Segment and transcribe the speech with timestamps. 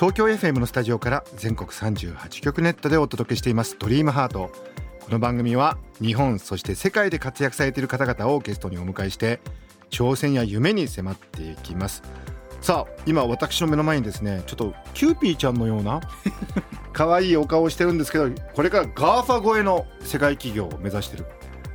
[0.00, 4.50] 東京 FM のスタジオから全国38局ネットでお届けしていますドリームハート。
[4.98, 9.40] この番組は日本そして世界で活躍されている方々をゲストにお迎えして
[9.90, 12.02] 挑戦や夢に迫っていきます。
[12.62, 16.00] さあ今私の目の前にですねちょっとキューピーちゃんのような
[16.94, 21.26] 可愛いお顔をしてるんですけどこれから GAFA 超えの世界企業を目指している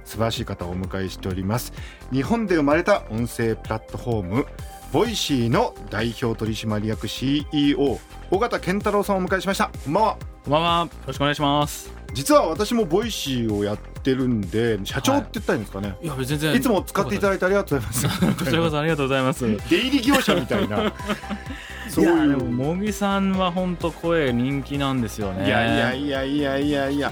[0.04, 1.74] 素晴らしい方をお迎えしております。
[2.12, 4.48] 日本で生まれた音声プラットフォーム
[4.92, 8.00] Voicy の代表取締役 CEO
[8.32, 9.70] 緒方憲太郎さんをお迎えしました。
[9.84, 10.18] こんばんは。
[10.44, 10.86] こんばんは。
[10.86, 11.92] よろしくお願いします。
[12.14, 16.56] 実は私も Voicy をやってるんで社長って言ったらいいんですかね、はい、いや全然。
[16.56, 18.36] いつも使っていただいてありがとうございます。
[18.40, 19.46] こちらこそありがとうございます。
[19.70, 20.94] 出入り業者みたいな
[21.90, 22.30] そういう。
[22.30, 25.46] でも茂木さんは本当声人気なんですよね。
[25.46, 26.90] いやいやいやいやいや。
[26.90, 27.12] いや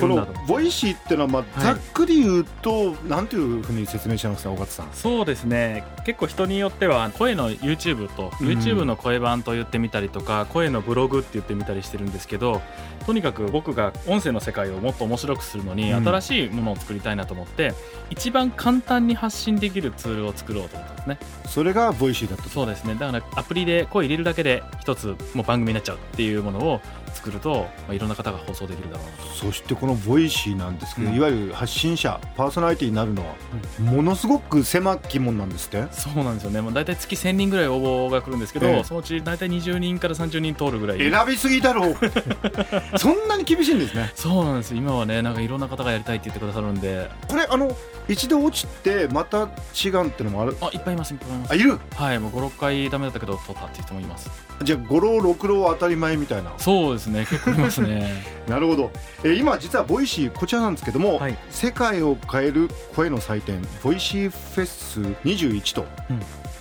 [0.00, 4.88] この Voicy っていうのはまあざっくり言うと、はい、なんていうふうに説明しますか緒方さん。
[4.92, 5.84] そうですね。
[6.04, 12.62] 結構人によっては声の YouTube と、うん、YouTube の声版と言ってみたりとか声のブログって言ってみたりしてるんですけど
[13.08, 17.72] とにかく僕が音声の世界をもっと面白くするのに、新しいものを作りたいなと思って
[18.10, 21.18] 一番簡単に発信できるツールを作ろうと思ったんですね。
[21.46, 22.94] それが Voicy だったそうですね。
[22.96, 29.34] だからアプリで声入れるだけで一つもう番組になっちゃうっていうものを作ると、まあ、いろんな方が放送できるだろうなと。
[29.34, 33.34] そしてこの Voicy なんですけど、うん、いわゆる発信者パーソナリティになるのは、
[33.80, 35.86] ものすごく狭き門なんですって？
[35.92, 36.60] そうなんですよね。
[36.60, 40.98] もう大体月1000人ぐらい応募が来るんですけど、ええ、そのうち大体20人から30人通るぐらい。
[40.98, 41.96] 選びすぎだろう。
[42.98, 44.12] そんなに厳しいんですね。
[44.14, 47.10] そうなんです今はねなんかいろんな方がやりたいって言ってくださるんで。
[47.28, 47.74] これあの
[48.08, 50.56] 一度落ちてまた違うっていうのもある？
[50.60, 51.52] あいっぱいいますいっぱいいます。
[51.52, 51.78] あいる？
[51.94, 54.30] はいもう5、6回ダメだったけど通ったっていう人もいます。
[54.62, 56.52] じゃあ五浪六浪当たり前みたいな。
[56.58, 58.22] そうですね結構いますね。
[58.48, 58.90] なるほど、
[59.22, 66.20] えー、今実は Voicy こちらなんですけども、はい、世界を変える声の祭典 Voicy フェス21と、うん、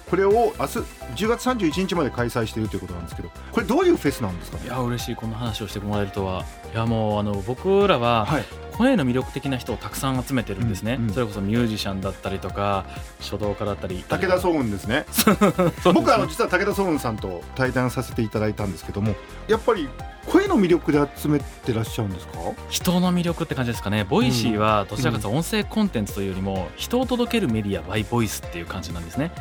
[0.09, 0.79] これを明日
[1.15, 6.45] 10月31日まで開催しているということなんですけどこれどういうフェスなんですか、ね、いや嬉しいこんな話をしてもらえるとは。
[6.73, 8.45] いやもうあの僕らは、はい、
[8.77, 12.85] 声の魅力的な人をたくさん集めてるんですね、うんうん、それこそミュージシャンだったりとか
[13.19, 14.03] 書道家だったり。
[14.07, 15.05] 武田双雲ですね。
[15.93, 19.15] 僕あの実は武田双雲さんと対談させていただいたんですけども
[19.47, 19.89] やっぱり
[20.25, 22.33] 声の魅力で集めてらっしゃるんですか？
[22.69, 29.31] 人の魅力って感じですかね Voicy はどちらかというと音声コンテンツというよりも人を届けるメディア by voice っていう感じなんですね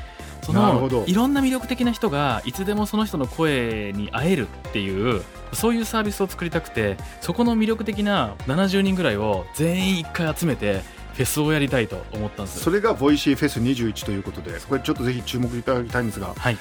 [0.42, 10.82] そのいろんな魅力的な人がいつでもその人の声に会えるっていうそういうサービスを作りたくてそこの魅力的な70人ぐらいを全員一回集めて
[11.14, 12.60] フェスをやりたいと思ったんです。
[12.60, 16.58] それが Voicy フェス21ということでこれちょっとぜひ注目いただきたいんですが、はい、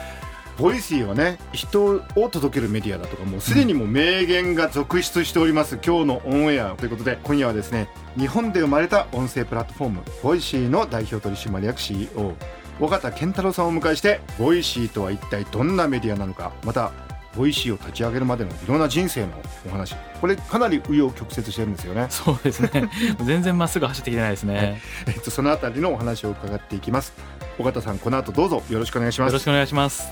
[0.58, 12.34] Voicy はね人を届けるメディアだとかもうすでにもう名言が続出しております、うん、今日のオンエアということで今夜はですね日本で生まれた音声プラットフォーム Voicy の代表取締役 CEO
[12.80, 16.92] 緒方憲太郎さんをお迎えして Voicy とは一体どんなメディアなのかまた
[17.36, 19.34] Voicy を立ち上げるまでのいろんな人生の
[19.68, 19.94] お話。
[20.22, 22.08] これかなり紆余曲折してるんですよね。
[22.10, 22.90] そうですね。
[23.26, 27.14] 全然まっすぐ走ってきてないですね、はい、えっとそのあたりのお話を伺っていきます。
[27.60, 28.64] 緒方さんこの後どうぞ。
[28.70, 29.32] よろしくお願いします。
[29.32, 30.10] よろしくお願いします。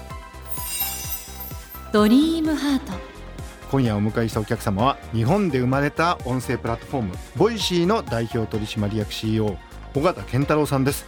[1.94, 3.14] ドリームハート。
[3.72, 9.58] 今夜お迎えしたお客様は日本で生まれた音声プラットフォーム Voicy の代表取締役 CEO
[9.96, 11.08] 緒方憲太郎さんです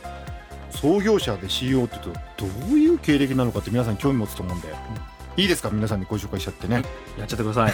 [0.76, 5.70] 創業者で CEO って言うとどういう経歴なのかって皆さん興味持つと思うんで、うん、いいですか？
[5.70, 6.84] 皆さんにご紹介しちゃってね、
[7.18, 7.74] やっちゃってください。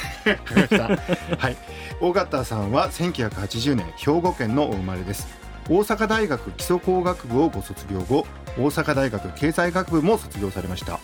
[1.38, 1.57] はい。
[2.00, 5.28] 尾形さんは1980年兵庫県のお生まれです。
[5.69, 8.25] 大阪大学基礎工学部をご卒業後
[8.57, 11.00] 大阪大学経済学部も卒業されました。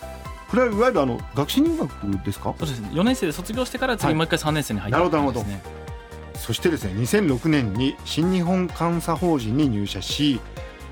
[0.50, 1.90] これはいわゆるあの学士入学
[2.24, 2.54] ですか？
[2.58, 6.38] そうです4年生で卒業してから次もう一回3年生に入った、はい、なるほどなるほど。
[6.38, 10.40] そしてですね2006年に新日本監査法人に入社し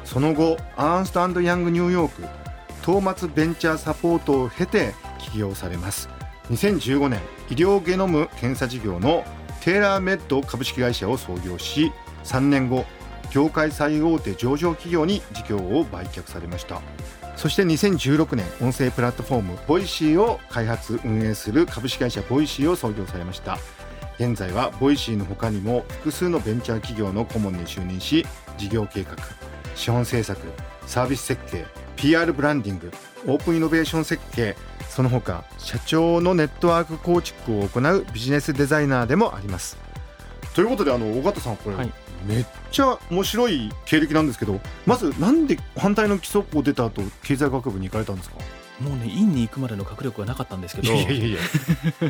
[0.06, 2.22] その後アーンストヤングニューヨーク
[2.82, 6.08] トーマツベンチャーサポートを経て起業されます。
[6.50, 7.20] 2015年
[7.50, 9.24] 医療ゲノム検査事業の
[9.60, 11.92] テーラーメッド株式会社を創業し
[12.22, 12.86] 3年後
[13.32, 16.80] 業界最大手上場企業に事業を売却されました。
[17.34, 23.58] そして2016年音声プラットフォーム Voicy を開発運営する株式会社 Voicy を創業されました。
[24.18, 28.24] 現在は Voicy の他にも複数のベンチャー企業の顧問に就任し
[28.56, 29.16] 事業計画
[29.76, 30.40] 資本政策
[30.86, 31.64] サービス設計
[31.94, 32.90] PR ブランディング
[33.26, 34.56] オープンイノベーション設計
[34.88, 39.76] その他社長のネットワーク構築を行うビジネスデザイナーでもあります。
[40.54, 41.92] ということであの尾形さんこれ、はい、
[42.26, 48.36] めっちゃ面白い経歴なんですけどまずなんで反対の基礎校出た後経済学部に行かれたんですか？
[48.80, 50.92] もうね院に行くまでの学力はなかったんですけど。
[50.92, 51.38] いやいやいや。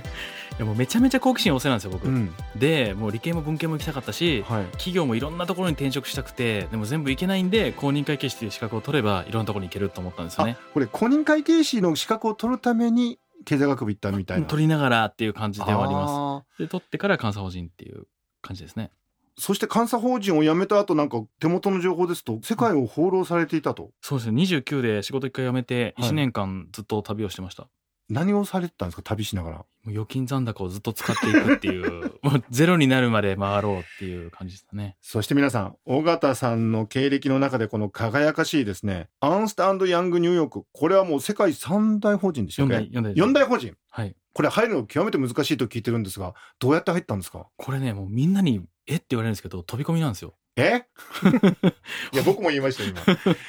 [0.56, 10.56] いやもうめちゃめちゃ好奇心旺盛なんですよ僕、うん、でもう理系も文系も行きたかったし、はい、企業もいろんなところに転職したくてでも全部行けないんで公認会計士という資格を取ればいろんなところに行けると思ったんですよね。
[10.72, 14.46] これ公認会計士の資格を取るために経済学部行ったみたいな。
[14.46, 16.62] 取りながらっていう感じではあります。
[16.62, 18.06] で取ってから監査法人っていう
[18.40, 18.90] 感じですね
[19.38, 24.42] そして監査法人を辞めた後なんか手元の情報ですと世界を放浪されていたと、そうですね。
[24.42, 27.70] 29で仕事一回辞めて1年間ずっと旅をしてました、はい、
[28.08, 29.02] 何をされてたんですか？
[29.02, 29.56] 旅しながら。
[29.58, 32.12] もう預金残高をずっと使っていくっていう。
[32.22, 34.96] もうゼロになるまで回ろうっていう感じですね。
[35.00, 39.08] そして皆さん尾形さんの経歴の中でこの輝かしいですね。
[39.20, 43.74] アンスタンドヤングニューヨークこれはもう世界三大法人でしたっけ4大 ,4 大法人。
[43.90, 44.16] はい。
[44.32, 47.46] これ入るの極めて難しいと聞いてるんですがどうやって入ったんですか？
[47.56, 50.34] これねもうみんなにえって言われるんですけど飛び込みなんですよ。
[50.56, 50.84] え？
[52.12, 53.00] いや僕も言いました今。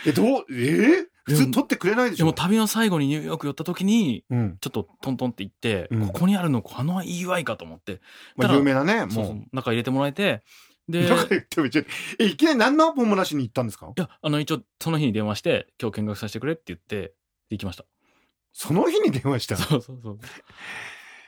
[0.06, 0.46] えどう？
[0.50, 0.54] え？
[0.54, 2.24] ー、普通取ってくれないでしょ。
[2.24, 8.00] でも旅の最後にニューヨーク寄った時に、うん、ちょっとトントンって言って、うん、ここにあるのこの EY かと思って、
[8.38, 9.56] まあ、有名なねもう。
[9.56, 10.42] 中入れてもらえて
[10.88, 11.68] で中入っても
[12.20, 13.88] えいきなり何のアポもなしに行ったんですか？
[13.88, 17.14] いやあの一応その日に電話して今日見学させてくれって言って
[17.50, 17.84] 行きました。
[18.54, 20.20] その日に電話したそうそうそう。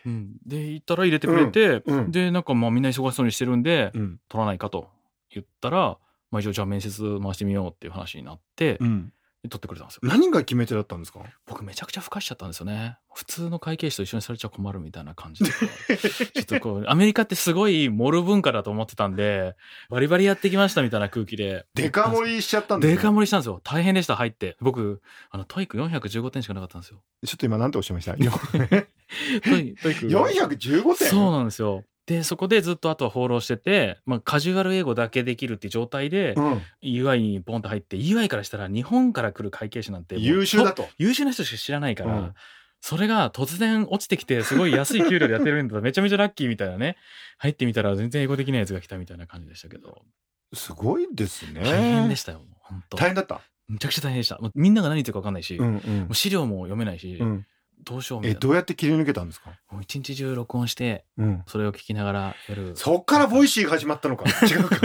[0.05, 4.87] うん、で行ったら入れてくれて、うんうん、でなんかまあみんな忙しそうにしてるんで、うん、取らないかと
[5.29, 5.97] 言ったら、
[6.31, 9.11] まあ、一応じゃあ面接回してみようっていう話になって、うん、
[9.47, 10.01] 取ってくれたんですよ。
[10.03, 11.21] 何が決め手だったんですか？
[11.47, 12.97] 僕めちゃくちゃふかしちゃったんですよね。
[13.13, 15.51] 普通の会計士と一緒にされちゃ困るみたいな感じで
[16.33, 19.55] ちょっとこうアメリカってすごいモル文化だと思ってたんで
[19.89, 21.65] バリバリやってきましたみたいな空気で。
[21.73, 23.61] デカ盛りしちゃったんですデカ盛りしたんですよ。
[23.63, 24.57] 大変でした入って。
[24.61, 25.01] 僕
[25.31, 27.01] あの TOEIC 415点しかなかったんですよ。
[27.25, 28.15] ちょっと今何ておっしゃいました？
[28.19, 31.07] TOEIC。415 点？
[31.09, 40.89] そうなんですよで、そこでずっとあとは放浪してて、まあ、カジュアル英語だけできるって状態で、うん、UI にボンと入って、UI からしたら日本から来る会計士なんて優秀だと。
[40.97, 42.33] 優秀な人しか知らないから、うん、
[42.81, 46.97] それが突然落ちてきて、すごい安い給料でやってるんだったらめちゃめちゃラッキーみたいなね。
[47.37, 50.01] 入ってみたら全然英語できないやつが来たみたいな感じでしたけど。
[50.55, 51.61] すごいですね。
[51.61, 53.41] 大変でしたよ、本当大変だった？
[53.67, 54.39] めちゃくちゃ大変でした。
[54.55, 57.45] みんなが何言ってるか分かんないし、うんうん、もう資料も読めないし、うん
[57.89, 58.27] どうしよう。
[58.27, 59.49] え、どうやって切り抜けたんですか？
[59.71, 62.73] もう一日中録音して、うん、それを聞きながらやる。
[62.75, 64.25] そっから Voicy が始まったのか。
[64.45, 64.77] 違うか。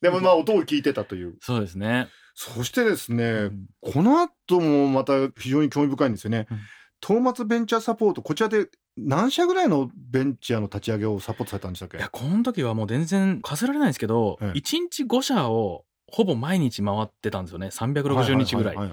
[0.00, 1.36] でもまあ音を聞いてたという。
[1.40, 2.08] そうですね。
[2.34, 6.46] そしてですね、うん、この後もまた非常に興味深いんですよね。
[6.50, 6.58] うん、
[7.00, 11.98] トーマツベンチャーサポート、こちらで何社ぐらいのベンチャーの立ち上げをサポートされたんでしたっけ？
[11.98, 17.68] いや、この時はもう全然数えられないんですけど、1日5社をほぼ毎日回ってたんですよね。
[17.68, 18.76] 360日ぐらい。
[18.76, 18.92] でも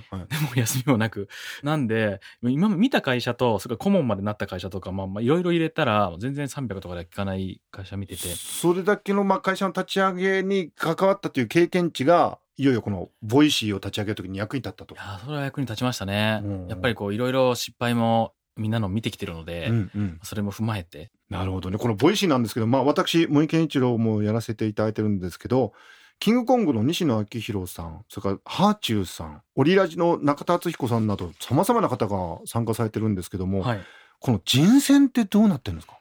[0.55, 1.29] 休みもなく。
[1.63, 8.27] なんで、今見た会社と、それから顧問までなった会社とか、まあ、いろいろ入れたら、全然300とかではいかない会社見てて。
[8.27, 14.95] それだけの、まあ、会社の立ち上げに関わったという経験値が、いよいよこの Voicy を立ち上げるときに役に立ったと。
[14.95, 16.41] いや、それは役に立ちましたね。
[16.43, 21.11] うん、やっぱりこう、いろいろ失敗もみんなの見てきてるので、うんうん、それも踏まえて。
[21.29, 21.77] なるほどね。
[21.77, 25.73] この Voicy なんですけど、まあ私、茂木健一郎もやらせていただいてるんですけど、
[26.19, 33.81] キングコングの西野亮廣さん、それからはあちゅうさん、オリラジの中田敦彦さんなど、さまざまな方が参加されてるんですけども、はい、
[34.19, 35.99] この人選ってどうなってるんですか？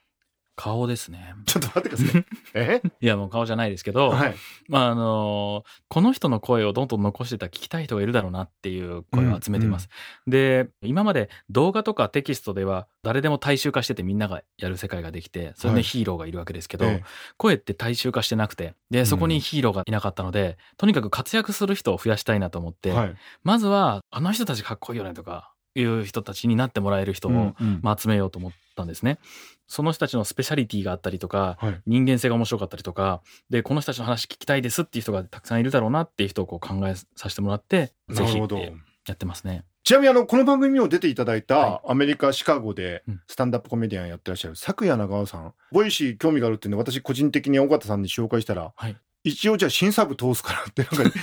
[0.57, 1.35] 顔ですね。
[1.47, 2.25] ちょっと待ってください。
[2.55, 2.83] え？
[3.01, 4.35] いや、もう顔じゃないですけど、はい、
[4.69, 9.89] まあ、あのー、この人の声をどんどん残してたら聞きたい人がいるだろうなっていう声を集めてます。
[10.27, 17.05] うんうん、で、今まで動画とかテキストでは誰でも大衆化しててみんながやる世界ができて、それでヒーローがいるわけですけど、はい、
[17.37, 29.19] 声って大衆化してなくて、で、そこにヒーローがいなかったので、うん、とにかく活躍する人を増やしたいなと思って、はい、まずは、あの人たちかっこいいよねとか、いう人たちになってもらえる人を、まあ、集めようと思ったんですね。
[29.67, 39.65] その人たちのスペシャリティがあったりとか、はい、人間性が面白かったりとかでこの人たちの話聞きたいですっていう人がたくさんいるだろうなっていう人をこう考えさせてもらってぜひやってますね。
[39.85, 51.19] ちなみにあのこの番組にも出ていただいた、はい、アメリカ・シカゴでスタンダップコメディアンやってらっしゃる Saku Yanagawa さん Voicy 興味があるっていうので私個人的に緒方さんに紹介したら、はい、一応じゃあ審査部通すからってなんか、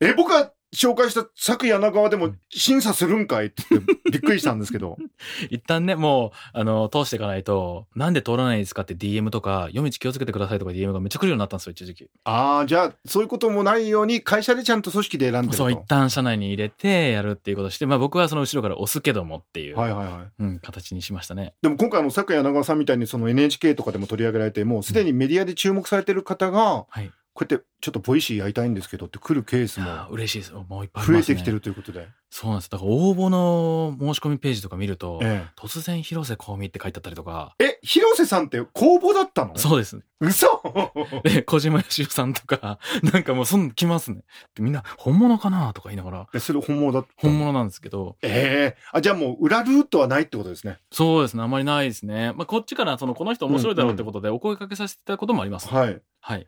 [0.00, 4.96] え僕は紹介した昨夜柳川でも審査するんかいって言ってびっくりしたんですけど。
[5.50, 12.10] 一旦ね、もう、あの、通していかないと、なんで通らないですかって DM とか、夜道気をつけてくださいとか DM がめっちゃ来るようになったんですよ、一時期。
[12.24, 20.42] ああ、じゃあ、そういうこともないように、会社でちゃんと組織で選んでるとそう、一旦社内に入れてやるっていうことして、まあ僕はその後ろから押すけどもっていう、はいはいはい。
[20.42, 21.54] うん、形にしましたね。
[21.62, 27.10] でも今回の昨夜柳川さんみたいにその NHK とかでも取り上げられて、もうすでにメディアで注目されてる方が、はい
[27.40, 30.52] こうやってちょっと Voicy やりたいんですけどって来るケースも嬉しいです。
[30.52, 32.06] もういっぱい、増えてきてるということで。
[32.28, 32.70] そうなんです。
[32.70, 37.56] だから応募の申し込みページとか見ると、ええ、突然広瀬香美って書いてあったりとか。
[37.58, 39.56] え広瀬さんって公募だったの？
[39.56, 39.98] そうです。
[40.20, 40.46] 嘘！
[41.24, 42.78] で小島よしおさんとか
[43.10, 44.22] なんかもうそん来ますね。
[44.58, 46.28] みんな本物かなとか言いながら。
[46.34, 48.18] えそれ本物だ本物なんですけど。
[48.20, 48.80] ええ。
[48.92, 50.78] ー、あじゃあもう裏ルートはないってことですね。
[50.92, 51.42] そうですね。
[51.42, 52.34] あんまりないですね。
[52.34, 56.02] まあこっちからそのこの人面白いだろうってことでお声かけさせていただくこともあります、はい。
[56.20, 56.46] はい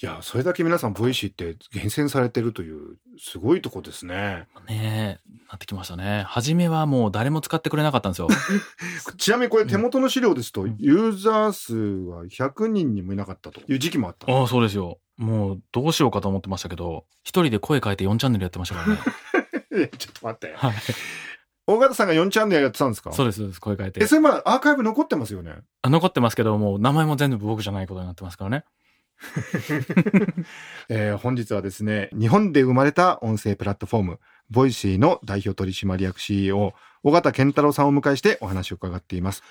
[0.00, 4.46] いや、それだけ皆さん、 Voicy って厳選されてるという、すごいとこですね。
[4.68, 6.22] ねえ、なってきましたね。
[6.28, 8.28] 初めはもう誰も使ってくれなかったんですよ。
[9.18, 14.32] ちなみにこれ手元の資料ですと、うん、ユーザー数は100人にもいなかったという時期もあった。
[14.32, 15.00] ああ、そうですよ。
[15.16, 19.88] もうどうしようかと思ってましたけど、一人で声変えて4チャンネルやってましたからね。
[19.98, 20.54] ちょっと待って。
[20.56, 20.74] はい。
[21.66, 23.12] 緒方さんが4チャンネルやってたんですか？
[23.12, 23.60] そうです、そうです。
[23.60, 24.00] 声変えて。
[24.00, 25.56] え、それまだアーカイブ残ってますよね？
[25.82, 28.64] あ残ってますけど、もう名前も全部僕じゃないことになってますからね。
[30.88, 39.42] えー、本日はですね、日本で生まれた音声プラットフォーム、 Voicy の代表取締役 CEO、緒方憲太郎さんをお迎えしてお話を伺っています。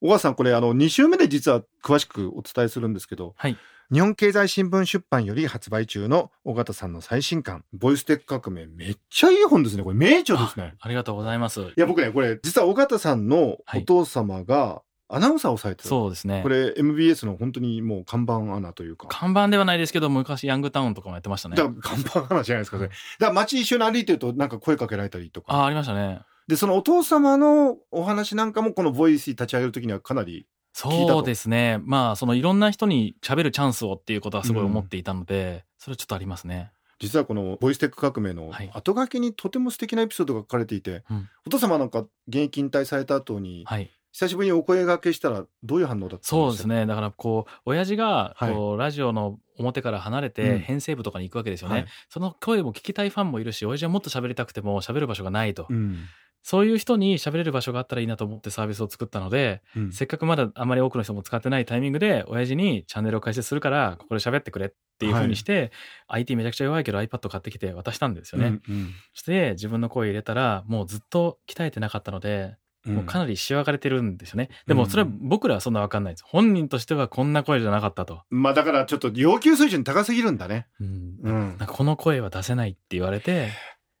[0.00, 3.56] 緒方さん、これあの、2週目で実は詳しくお伝えするんですけど、はい。
[3.92, 9.82] 日本経済新聞出版より発売中の緒方さんの最新刊、ボイステック革命、めっちゃいい本ですね。
[9.82, 10.74] これ名著ですね。
[10.78, 11.60] ありがとうございます。
[11.60, 16.40] いや、僕ね、これ、実は尾形さんのお父様が、アナウンサーをされてそうですね。
[16.42, 19.08] これ MBS の本当にもう看板アナというか。
[19.08, 21.56] 看板ではないですけど、昔ヤングタウンとかもやってましたね。
[21.56, 22.84] だから看板アナじゃないですか、ね。
[22.84, 25.52] だから街一緒に歩いてるとなんか声かけられたりとか。
[25.52, 26.20] あ、ありましたね。
[26.46, 31.80] で、そのお父様のお話なんかもこのボイス立ち上げるときにはかなりそうですね。
[31.82, 36.72] まあ、そのいろんな人に喋るチャンスをっていうことはすごい思っていたので、うん、それはちょっとありますね。
[37.00, 41.02] 実はこのボイステック革命の後書きにとても素敵なエピソードが書かれていて、はい、
[41.46, 46.36] お父様なんか現役引退された後に、はい、久しぶりにお声がけしたらどういう反応だったんですか？
[46.36, 46.86] そうですね。
[46.86, 55.98] だからこう親父がこう、ラジオの表から離れて編成部とかに行くわけですよね、うんはい、その声も聞きたいファンもいるし親父はもっと喋りたくても喋る場所がないと、うん、
[56.42, 65.70] そういう人に喋れる場所があったらいいなと思ってサービスを作ったので、うん、せっかくまだあまり多くの人も使ってないタイミングで親父にチャンネルを開設するからここで喋ってくれっていうふうにして、
[66.06, 74.48] はい、IT めちゃくちゃ弱いけど iPad 買ってきて渡したんですよね、うんうん、そして自分の声入れたらもうずっと鍛えてなかったのでもうかなりしわがれてるんですよね。
[74.66, 76.24] でもそれは僕らはそんなわかんないです。
[76.26, 78.22] 本人としてはこんな声じゃなかったと。
[78.30, 80.66] まあだからちょっと要求水準高すぎるんだね。
[80.80, 81.16] うん。
[81.22, 83.50] うん、なんかこの声は出せないって言われて。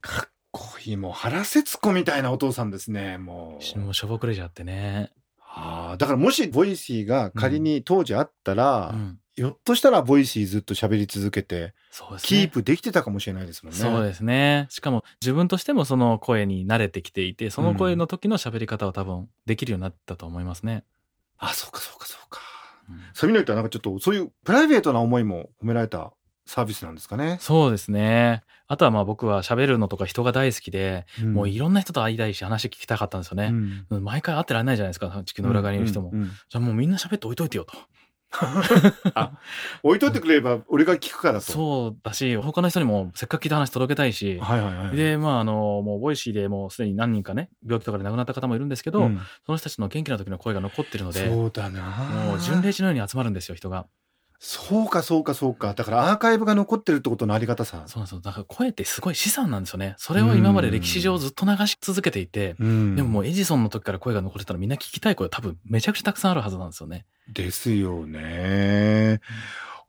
[0.00, 0.96] かっこいい。
[0.96, 3.18] もう原節子みたいなお父さんですね。
[3.18, 3.78] もう。
[3.78, 5.12] もうしょぼくれちゃってね。
[5.52, 13.78] ああ、だからもし Voicy が仮に当時あったら、うん、ひょっとしたら Voicy ずっと喋り続けて、そうですね、キープできてたかもしれないですもんね。
[13.78, 14.66] そうですね。
[14.70, 20.84] しかも自分としてもその声に慣れてきていて、その声の時の喋り方を多分できるようになったと思いますね。
[21.42, 22.40] うん、あ、そうかそうかそうか。
[22.88, 26.12] うん、そういうの言ったらなんかちょっとそういうプライベートな思いも込められた
[26.50, 27.38] サービスなんですかね。
[27.40, 28.42] そうですね。
[28.66, 33.52] あとはまあ僕は喋るのとか人が大好きで、うん、もういろんな人と会いたいし話聞きたかったんですよね。
[33.90, 36.10] うん、毎回会ってられないじゃないですか、地球の裏側にいる人も。
[36.12, 37.74] じゃあもうみんな喋って置いといてよと。
[39.14, 39.32] あ
[39.82, 51.82] 置いといてくれば俺が聞くからとそうだし他の人にもせっかく聞いた話届けたいし、はいはいはい、でまああのもう Voicy でもうすでに何人かね病気とかで亡くなった方もいるんですけど、うん、その人たちの元気な時の声が残ってるのでそうだな
[52.26, 53.86] もう巡礼地のように集まるんですよ人が。
[54.42, 55.74] そうかそうかそうか。
[55.74, 57.84] だからアーカイブが残ってるってことのありがたさ。
[57.86, 59.94] そうそうだから声ってすごい資産なんですよね。
[59.98, 67.04] それを今まで歴史上ずっと流し続けていて、でももうエジソンの時から声が残ってたらみんな聞きたい声多分めちゃくちゃたくさんあるはずなんですよね。
[67.28, 69.20] ですよね。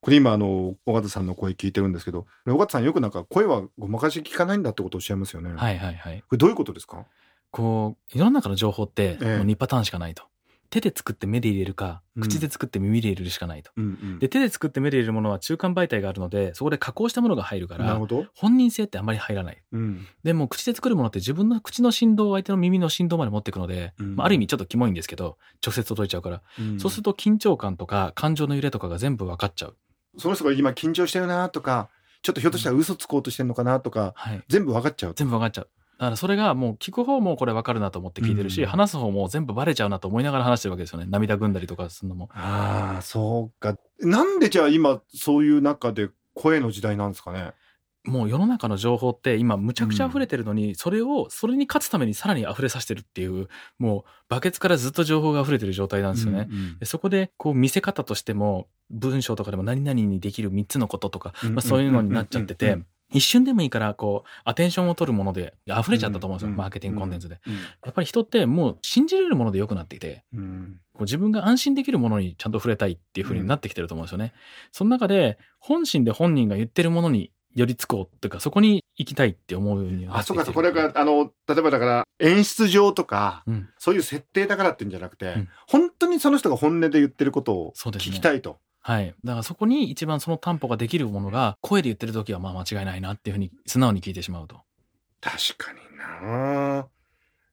[0.01, 5.53] これ今あの尾形さんの声聞いてるんですけど尾形さんよくなんか声はごまかし聞かないんだってことをおっしゃいますよね。
[5.55, 6.19] はいはいはい。
[6.21, 7.05] これどういうことですか？
[7.51, 10.23] こう世の中の情報ってもう2パターンしかないと。
[10.71, 17.99] 手で作って目で入れるか、口で作って耳で入れるしかないと、うんうん、で手で作って目で入れるものは中間媒体があるのでそこで加工したものが入るから
[18.33, 29.77] 本人性ってあんまり入らない、うん、でも口で作るものって自分の口の振動を相手の耳の振動まで持っていくので、うん、まあ、ある意味ちょっとキモいんですけど直接届いちゃうから、うん、そうすると緊張感とか感情の揺れとかが全部分かっちゃう。
[30.17, 31.89] その人が今緊張してるなとか
[32.21, 35.13] ちょっとひょっとしたら嘘つこうとしてるのかなとか、はい、全部分かっちゃう。
[35.15, 35.69] 全部分かっちゃう
[36.01, 42.27] だからそれがもう聞く方もこれ分かるなと思って聞いてるし、うん、話す方も全部バレちゃうなと思いながら話してるわけですよね涙ぐんだりとかするのも。
[42.33, 47.51] ああそうかなんでじゃあ今そういう中で声の時代なんですかね？
[48.03, 56.47] もう世の中の情報って今むちゃくちゃ溢れてるのに、うん、それをそれに勝つためにさらに溢れさせてるっていうもうバケツからずっと情報が溢れてる状態なんですよね。
[56.49, 62.79] うんうん、そこでこう見せ方としても文章とかでも何々にできる3つのこととか、まあ、そういうのになっちゃってて。
[63.11, 74.25] 一瞬でもいいから、こう、アテンションを取るもので溢れちゃったと思うんですよ、うん、マーケティングコンテンツで、うん、やっぱり人ってもう信じれるもので良くなっていて、うん、こう自分が安心できるものにちゃんと触れたいっていう風になってきてると思うんですよね。
[74.25, 74.31] うん、
[74.71, 88.59] その中で、本心で本人が言ってるものに寄りつこうっていうか、そこに行きたいって思うようにあ、そうか、これが、あの、例えばだから、演出上とか、うん、そういう設定だからっていうんじゃなくて、うん、本当にその人が本音で言ってることを聞きたいと。
[88.81, 89.13] はい。
[89.23, 94.61] だからそこに一番その担保ができるものが、声で言ってる時はまあ間違いないなっていうふうに素直に聞いてしまうと。
[95.21, 96.87] 確かにな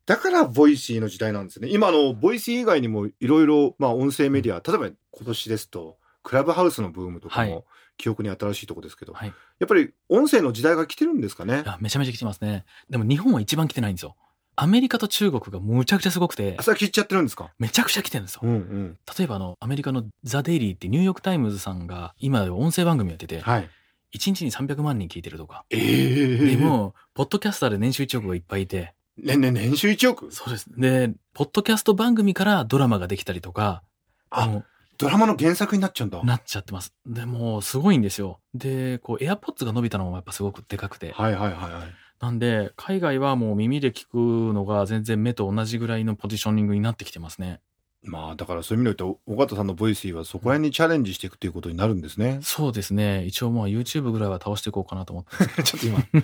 [0.07, 1.69] だから Voicyの時代なんですね。
[1.69, 7.67] 今の Voicy 以外にもいろいろまあ音声メディア、例えば今年ですとクラブハウスのブームとかも
[7.99, 11.63] 記憶に新しいとこですけど、はい、やっぱり音声の時代が来てるんですかね。
[11.81, 12.65] めちゃめちゃ来てますね。
[12.89, 14.17] でも日本は一番来てないんですよ。
[14.61, 16.57] アメリカと中国がむちゃくちゃすごくて。
[16.59, 17.53] あ、それ来ちゃってるんですか？
[17.61, 18.41] めちゃくちゃ来てるんですよ。
[18.43, 23.71] うんうん、例えばあの、アメリカの The Daily ってニューヨークタイムズさんが今音声番組やってて、はい、
[24.15, 25.65] 1日に300万人聞いてるとか。
[25.71, 28.95] ええー、でも、ポッドキャスターで年収1億がいっぱいいて。
[29.17, 30.33] ね、ね、年収1億？
[30.33, 30.67] そうです。
[30.77, 33.83] で、ポッドキャスト番組からドラマができたりとか。
[34.31, 34.63] あ、
[34.97, 36.21] ドラマの原作になっちゃうんだ。
[36.25, 36.93] なっちゃってます。
[37.07, 38.41] でも、すごいんですよ。
[38.55, 41.13] で、こう、エアポッツが伸びたのもやっぱすごくでかくて。
[41.13, 41.95] はいはいはいはい。
[42.21, 47.61] なんで、海外はもう耳で聞くのが全然目と同じぐらいのポジショニングになってきてますね。
[48.05, 52.39] まあだからそういう意味で言うと尾形さんのボイスはそこら辺にチャレンジしていくということになるんですね。
[52.43, 53.25] そうですね。
[53.27, 55.25] 一応まあ YouTube ぐらいは倒していこうかなと思っ
[55.57, 55.99] て ちょっと今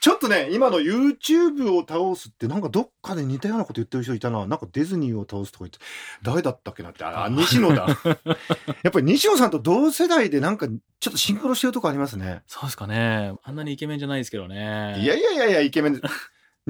[0.00, 4.46] ちょっとね今の YouTube を倒すってなんかどっかで似たようなこと言ってる人いたな。
[4.46, 5.78] なんかディズニーを倒すとか言って
[6.22, 7.88] 誰だったっけなってあ西野だ。
[8.82, 12.42] やっぱり西野さんと同世代でなんかちょっとシンクロしてるとこありますね。
[12.46, 13.32] そうですかね。
[13.42, 14.96] あんなにイケメンじゃないですけどね。
[15.00, 16.00] いやいやいやいやイケメン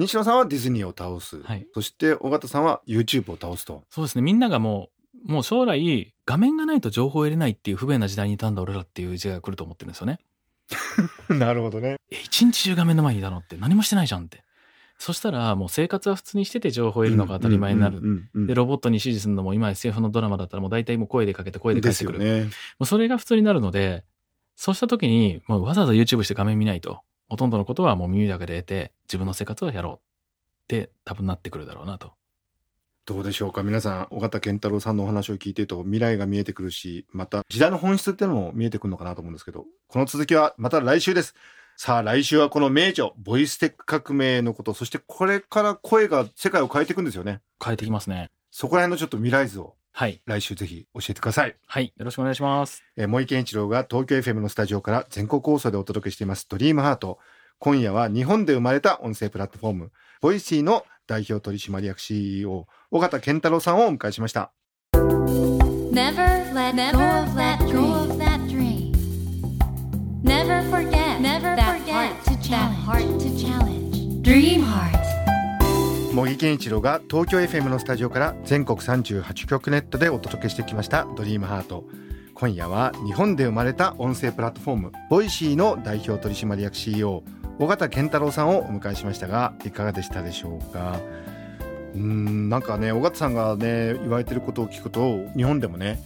[0.01, 3.83] 西野さんはディズニーを倒す、はい、そして尾形さんは YouTube を倒すと。
[3.89, 4.23] そうですね。
[4.23, 4.89] みんながも
[5.25, 10.19] うもう将来画面がないと情報を得れないっていう不便な時代にいたんだ俺らっていう時代が来ると思ってるんですよね。
[11.29, 11.97] なるほどね。
[12.09, 14.43] え一日中画面の前にいたのって何もしてないじゃんって。
[14.97, 18.01] そしたらもう生活は普通にしてて情報を得るのが当たり前になる。
[18.35, 22.19] で、ロボットに指示するのも今 SF のドラマだったらもう大体もう声でかけて声で返してくる。
[22.19, 22.49] ね、も
[22.81, 24.03] うそれが普通になるので、
[24.55, 27.01] そうした時にもうわざわざ YouTube して画面見ないと。
[27.31, 29.99] ほとんどのことはもう耳だけで得て、自分の生活をやろうっ
[30.67, 32.11] て多分なってくるだろうなと。
[33.05, 33.63] どうでしょうか？
[33.63, 41.33] 皆さん、尾形健太郎さんのお話を聞いてると未来が見えてくるし、また時代の本質っていうのも見えてくるのかなと思うんですけど、この続きはまた来週です。
[41.77, 47.39] さあ来週はこの名著、ボイステック革命のこと、そしてこれから声が世界を変えていくんですよね。
[47.63, 48.29] 変えてきますね。
[48.51, 50.19] そこら辺のちょっと未来図をはい。
[50.25, 51.55] 来週ぜひ教えてください。
[51.67, 51.93] はい。
[51.95, 52.83] よろしくお願いします。
[52.97, 57.19] えー、茂木健一郎が東京 FM のスタジオから全国放送でお届けしています、 Dream Heart。
[57.59, 64.51] 今夜は日本で生まれた音声プラットフォーム、 Voicy の代表取締役 CEO、緒方憲太郎さんをお迎えしました。
[64.95, 68.91] Never let go of that dream.
[70.23, 72.15] Never forget, never forget
[72.49, 74.23] that heart to challenge.
[74.23, 75.20] Dream Heart.
[76.13, 81.85] 茂木健一郎が東京 FM のスタジオから全国38局ネットでお届けしてきました「Dream Heart
[82.33, 87.23] 今夜は日本で生まれた音声プラットフォーム Voicy の代表取締役 CEO
[87.59, 90.99] 緒方憲太郎さんをお迎えしましたがいかがでしたでしょうか？
[91.95, 95.99] うんなんかね緒方さんがね言われてることを聞くと日本でもね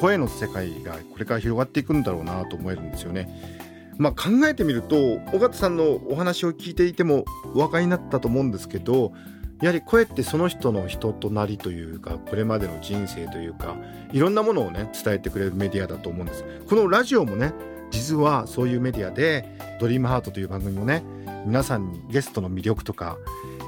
[0.00, 3.28] 声の世界がこれから広がっていくんだろうなと思えるんですよね。
[3.98, 4.96] まあ、考えてみると
[5.32, 9.12] 尾形さんのお話を聞いていてもお分かりになったと思うんですけど
[9.60, 13.76] やはり声ってその人の人となりというかこれまでの人生というか
[14.12, 16.44] いろんなものをね伝えてくれるメディアだと思うんです。
[16.68, 17.52] このラジオもね
[17.90, 21.04] 実はそういうメディアで「ドリームハートという番組もね
[21.46, 23.16] 皆さんにゲストの魅力とか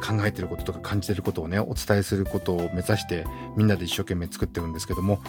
[0.06, 3.24] 考えてることとか感じてることをねお伝えすることを目指して
[3.56, 5.20] みんなで一生懸命作ってるんですけども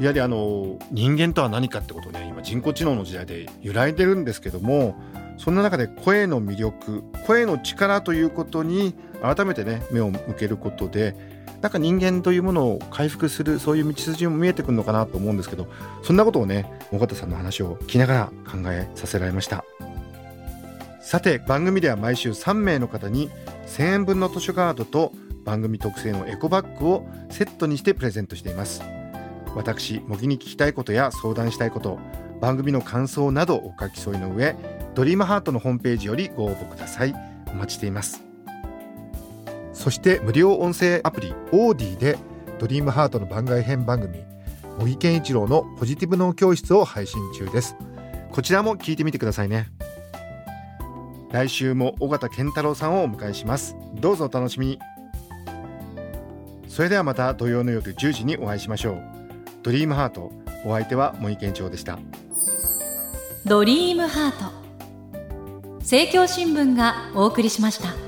[0.00, 4.96] やはりあの人間とは何かってことね今人工知能の時代で揺らいでるんですけども
[5.38, 11.14] そんな中で声の魅力声の力ということに改めてね目を向けることで
[11.60, 15.66] なんか人間というものを回復するそういう道筋も見えてくるのかなと思うんですけど
[16.02, 19.64] そんなことをね尾形さんの話を聞きながら考えさせられました。
[21.08, 23.30] さて番組では毎週3名の方に
[23.66, 28.97] 1000円分の図書カードと番組特製のエコバッグをセットにしてプレゼントしています。
[29.58, 31.98] 私模擬に聞きたいことや相談したいこと
[32.40, 34.54] 番組の感想などお書き添えの上
[34.94, 37.14] ドリームハートのホームページよりご応募ください。
[37.48, 38.22] お待ちしています。
[39.72, 42.18] そして無料音声アプリオーディで
[42.58, 44.18] ドリームハートの番外編番組
[44.78, 47.76] 茂木健一郎のポジティブ脳教室を配信中です。
[48.30, 49.70] こちらも聞いてみてくださいね。
[51.32, 53.76] 来週も尾形健太郎さんをお迎えします。
[53.94, 54.78] どうぞお楽しみに。
[56.68, 59.17] それではまた土曜の夜10時にお会いしましょう。
[59.62, 60.32] ドリームハート。
[60.64, 61.98] お相手は森健長でした。
[63.44, 64.58] ドリームハート。
[65.80, 68.07] 政教新聞がお送りしました。